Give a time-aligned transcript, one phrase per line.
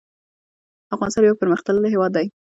[0.95, 2.21] افغانستان يو پرمختللی هيواد ده